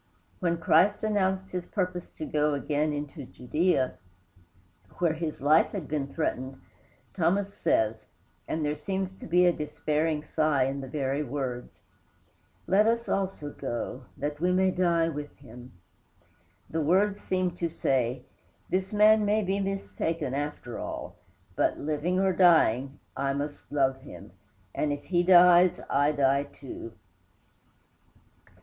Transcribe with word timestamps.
When 0.39 0.57
Christ 0.57 1.03
announced 1.03 1.51
his 1.51 1.67
purpose 1.67 2.09
to 2.13 2.25
go 2.25 2.55
again 2.55 2.91
into 2.91 3.23
Judæa, 3.27 3.97
where 4.97 5.13
his 5.13 5.43
life 5.43 5.73
had 5.73 5.87
been 5.87 6.07
threatened, 6.07 6.59
Thomas 7.13 7.53
says, 7.53 8.07
and 8.47 8.65
there 8.65 8.73
seems 8.73 9.11
to 9.19 9.27
be 9.27 9.45
a 9.45 9.53
despairing 9.53 10.23
sigh 10.23 10.63
in 10.63 10.81
the 10.81 10.87
very 10.87 11.21
words, 11.21 11.83
"Let 12.65 12.87
us 12.87 13.07
also 13.07 13.51
go, 13.53 14.05
that 14.17 14.39
we 14.41 14.51
may 14.51 14.71
die 14.71 15.07
with 15.07 15.35
him." 15.37 15.71
The 16.67 16.81
words 16.81 17.19
seemed 17.19 17.59
to 17.59 17.69
say, 17.69 18.25
"this 18.71 18.91
man 18.93 19.23
may 19.23 19.43
be 19.43 19.59
mistaken, 19.59 20.33
after 20.33 20.79
all; 20.79 21.15
but, 21.55 21.77
living 21.79 22.19
or 22.19 22.33
dying, 22.33 22.97
I 23.15 23.33
must 23.33 23.71
love 23.71 23.97
him, 24.01 24.31
and 24.73 24.91
if 24.91 25.03
he 25.03 25.21
dies, 25.21 25.79
I 25.91 26.11
die 26.11 26.45
too." 26.45 26.93